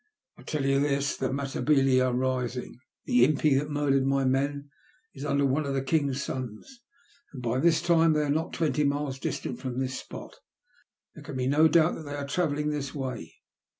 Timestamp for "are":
2.01-2.11, 8.23-8.29, 12.15-12.25